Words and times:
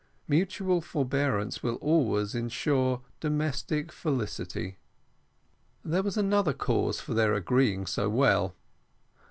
Mutual 0.27 0.81
forbearance 0.81 1.61
will 1.61 1.75
always 1.75 2.33
ensure 2.33 3.01
domestic 3.19 3.91
felicity. 3.91 4.79
There 5.85 6.01
was 6.01 6.17
another 6.17 6.53
cause 6.53 6.99
for 6.99 7.13
their 7.13 7.35
agreeing 7.35 7.85
so 7.85 8.09
well. 8.09 8.55